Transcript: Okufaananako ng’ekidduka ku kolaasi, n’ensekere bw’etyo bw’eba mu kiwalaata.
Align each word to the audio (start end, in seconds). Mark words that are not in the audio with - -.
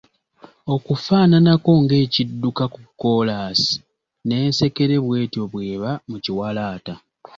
Okufaananako 0.73 1.71
ng’ekidduka 1.81 2.63
ku 2.73 2.81
kolaasi, 3.01 3.75
n’ensekere 4.27 4.95
bw’etyo 5.03 5.43
bw’eba 5.51 5.91
mu 6.09 6.17
kiwalaata. 6.23 6.93